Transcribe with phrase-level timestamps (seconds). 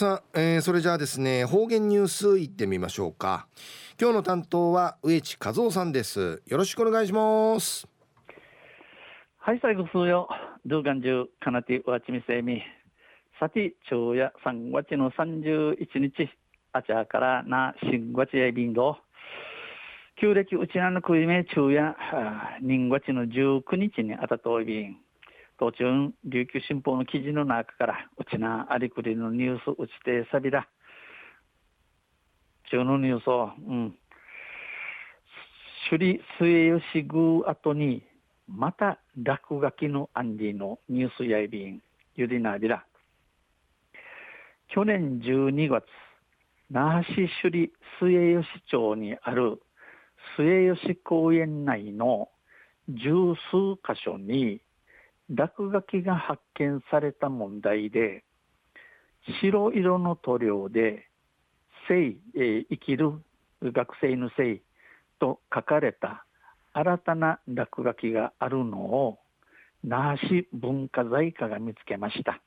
[0.00, 3.46] さあ、えー、それじゃあですね方言ニュースいってみましょうか。
[4.00, 6.40] 今日の担当は植地和夫さんです。
[6.46, 7.86] よろしくお願いします。
[9.40, 10.26] はい最後数よ
[10.64, 12.62] ドゥガンジュカナティワチミセミ
[13.38, 16.30] さて昼夜3月の31日
[16.72, 18.96] あちゃからな新月やビンド
[20.18, 21.94] 旧暦うちなのくいめ昼夜
[22.62, 24.96] 人月の19日にあたといびん。
[25.60, 30.66] 途中、琉球新報の記事の中から、うちなありくりのニュースうちてさびら。
[32.70, 33.94] 中のニュースを、うん。
[35.90, 38.02] 首里末吉宮後に、
[38.48, 41.82] また落書きのアンディのニュースやいびん、
[42.14, 42.86] ゆりなびら。
[44.68, 45.84] 去年12月、
[46.70, 48.08] 那覇市首里末
[48.42, 49.60] 吉町にある
[50.36, 52.30] 末吉公園内の
[52.88, 54.62] 十数箇所に
[55.30, 58.24] 落書きが発見された問題で
[59.40, 61.08] 白色の塗料で
[61.88, 63.12] 「生、えー、生きる
[63.62, 64.60] 学生の生」
[65.20, 66.24] と書かれた
[66.72, 69.18] 新たな落書きがあるのを
[69.84, 72.40] 那覇市文化財課が見つけました。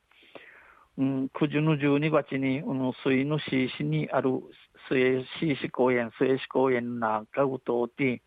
[0.97, 4.41] うん、9時の12月に、うん、水の市市にある
[4.87, 8.21] 末市公園、末市公園なんかを通って、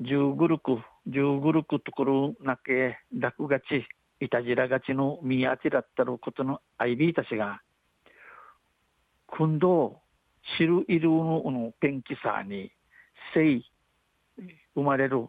[0.00, 3.86] 十グルク、十グルクところなけ、落がち、
[4.20, 7.62] いたじらがちの見当てだったることのアイビーたちが、
[9.26, 10.00] 今度、
[10.58, 12.70] 知るいるののペンキさに、
[13.34, 13.62] 生、
[14.74, 15.28] 生まれる、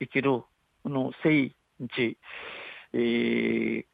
[0.00, 0.42] 生きる、
[0.84, 1.54] の生
[1.94, 2.18] 地、
[2.92, 3.84] えー、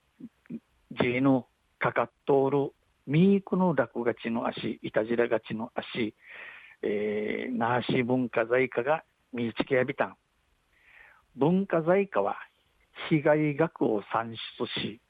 [0.92, 1.46] G の
[1.78, 2.72] かかっとおる、
[3.06, 6.14] ミークの落がちの足、いたじらがちの足、
[6.82, 10.16] えー、那覇市文化財課が見つけやびたん。
[11.36, 12.36] 文化財課は
[13.08, 15.00] 被害額を算出し、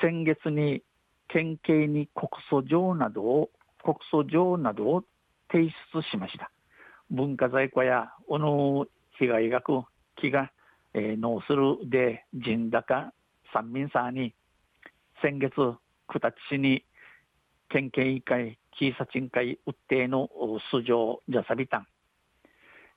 [0.00, 0.82] 先月に
[1.28, 3.50] 県警に告訴状などを、
[3.82, 5.04] 告訴状などを
[5.50, 6.50] 提出しました。
[7.10, 8.86] 文化財課や、おの
[9.18, 9.82] 被害額、
[10.16, 10.50] 気が、
[10.94, 13.12] えー、納するで、人高、
[13.52, 14.34] 三民さんに、
[15.22, 15.50] 先月、
[16.08, 16.84] 九立市に、
[17.68, 20.28] 県警委員会、キーサチン会、訴えの
[20.70, 21.86] 素性、じゃさびたん。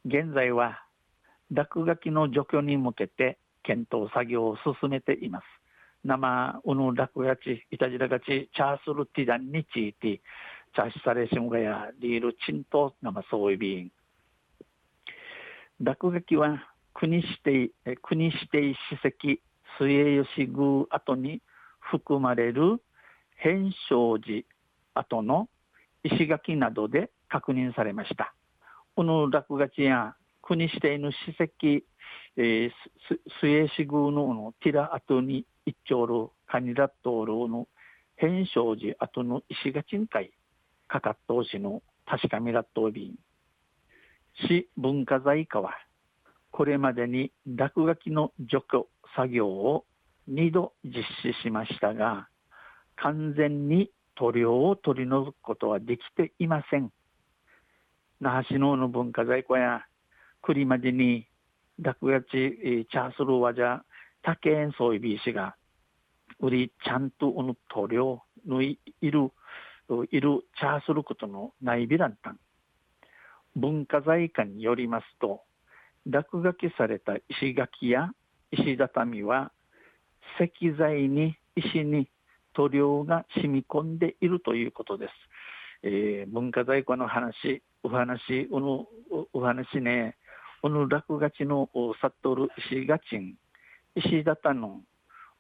[0.06, 0.84] 現在は
[1.52, 5.44] 落書きの除去に向けて検討作業を進めています。
[6.06, 10.22] 生うぬ落書き、いたじらがち、チャースルティダンについて、
[10.76, 13.92] チャーシサレシムガやリールチント生そういびん。
[15.82, 17.28] 落書きは国指
[17.84, 19.42] 定、国指定史跡
[19.78, 21.42] 末吉宮跡に
[21.80, 22.82] 含まれる
[23.36, 24.44] 変生寺
[24.94, 25.50] 跡の
[26.04, 28.34] 石垣などで確認されました。
[28.96, 30.16] この落書きや
[30.50, 31.86] 国指定の史跡、
[32.36, 32.72] えー、
[33.40, 37.68] 末吉宮ののティラ跡に一丁るカニラットールの
[38.16, 40.32] 変生寺跡の石垣んかい
[40.88, 43.16] かかっとうしの確かみラットービン
[44.48, 45.76] 市文化財課は
[46.50, 49.86] これまでに落書きの除去作業を
[50.32, 52.28] 2度実施しましたが
[52.96, 56.90] 完全に塗料を取り除くことはできていません。
[58.20, 59.86] 那覇市のの文化財庫や
[60.42, 61.28] 栗までに
[61.80, 63.80] 落書きチャースルーワジャ
[64.24, 65.56] 竹園総いびしが
[66.40, 69.32] 売りちゃんとうぬ塗料のいる
[70.12, 72.40] いるチャースルことのないびらんたん
[73.56, 75.42] 文化財館によりますと
[76.06, 78.12] 落書きされた石垣や
[78.52, 79.52] 石畳は
[80.40, 82.10] 石材に石に
[82.54, 85.12] 塗料が染み込んでいるということです。
[85.82, 88.88] えー、文化財庫の話お話、おの、
[89.32, 90.18] お話ね、
[90.62, 91.70] おの落書きの
[92.02, 93.36] サトル石がちん、
[93.96, 94.82] 石畳の、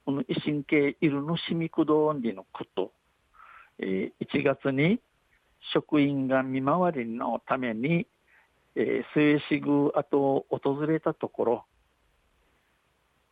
[0.06, 2.94] この維新系いるのしみくどんりのこと、
[3.80, 5.00] えー、1月に
[5.74, 8.07] 職員が見回りのために、
[8.75, 11.66] えー、末志宮跡を訪れたところ、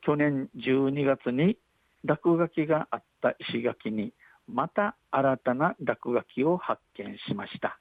[0.01, 1.57] 去年12月に
[2.03, 4.11] 落書きがあった石垣に、
[4.49, 7.79] また新たな落書きを発見しました。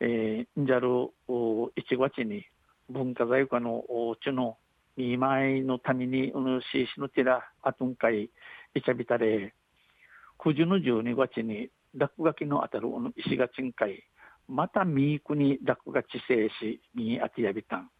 [0.00, 2.44] えー、じゃる1月に
[2.90, 3.84] 文化財課の
[4.22, 4.58] ちの
[4.96, 8.30] 見舞いのために、うぬししのてら、あとんかい、
[8.74, 9.54] いちゃびたれ、
[10.38, 14.02] 九十の12月に落書きのあたるうぬ石がちんかい、
[14.48, 17.90] またみいくに落書きせいし、みあてやびたん。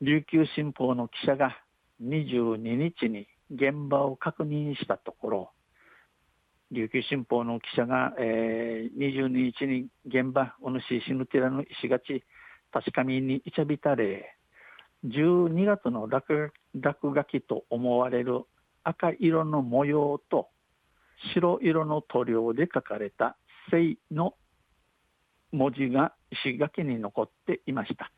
[0.00, 1.56] 琉球新報の記者が
[2.02, 5.50] 22日に現場を確認したところ、
[6.72, 12.22] 琉球新報の記者が、えー、22日に現場、お主死ぬ寺の石垣、
[12.72, 14.36] 確かみにいちゃびたれ、
[15.06, 18.42] 12月の落書きと思われる
[18.84, 20.48] 赤色の模様と
[21.34, 23.36] 白色の塗料で書かれた
[23.70, 24.34] 「聖」の
[25.52, 28.12] 文字が石垣に残っていました。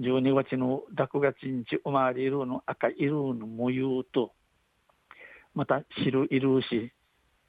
[0.00, 4.32] 12月の落月日生まれるの赤色の模様と
[5.54, 6.92] また白色し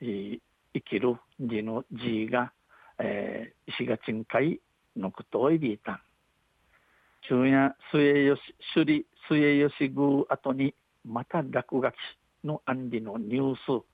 [0.02, 0.42] 生
[0.82, 2.52] きる字の字が、
[3.00, 4.60] えー、石が鎮海
[4.98, 5.94] のくといびいた。
[5.94, 6.11] ん
[7.27, 10.73] 中夜末吉首里末吉宮後に
[11.06, 11.95] また落書き
[12.44, 13.85] の案里のニュース。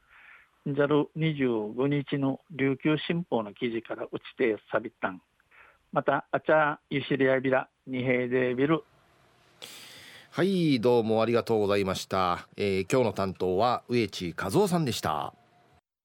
[0.65, 5.21] じゃる25日の琉球新報の記事から打ちてさびたん。
[5.91, 8.83] またあちゃゆしりやびら二平でビル。
[10.31, 15.33] はいどうもありがとうございました、えー、今日の担当は植地和夫さんでした。